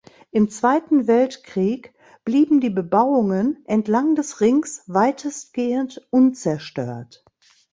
[0.31, 1.93] Im Zweiten Weltkrieg
[2.25, 7.23] blieben die Bebauungen entlang des Rings weitestgehend unzerstört.